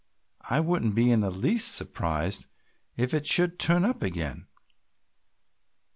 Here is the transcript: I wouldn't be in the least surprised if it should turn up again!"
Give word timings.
I 0.49 0.61
wouldn't 0.61 0.95
be 0.95 1.11
in 1.11 1.19
the 1.19 1.29
least 1.29 1.75
surprised 1.75 2.47
if 2.97 3.13
it 3.13 3.27
should 3.27 3.59
turn 3.59 3.85
up 3.85 4.01
again!" 4.01 4.47